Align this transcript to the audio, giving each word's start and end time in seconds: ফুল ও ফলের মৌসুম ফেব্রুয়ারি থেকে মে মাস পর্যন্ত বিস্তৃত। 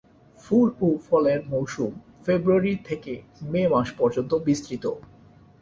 ফুল 0.43 0.67
ও 0.81 1.07
ফলের 1.07 1.39
মৌসুম 1.51 1.91
ফেব্রুয়ারি 2.25 2.73
থেকে 2.87 3.13
মে 3.43 3.61
মাস 3.73 3.87
পর্যন্ত 3.99 4.31
বিস্তৃত। 4.47 4.85